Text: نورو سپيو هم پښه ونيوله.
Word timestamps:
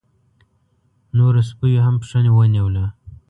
نورو 1.17 1.41
سپيو 1.49 1.81
هم 1.85 1.95
پښه 2.01 2.19
ونيوله. 2.35 2.85